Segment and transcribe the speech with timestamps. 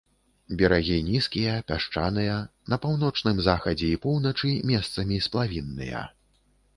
[0.59, 2.37] Берагі нізкія, пясчаныя,
[2.73, 6.01] на паўночным захадзе і поўначы месцамі сплавінныя.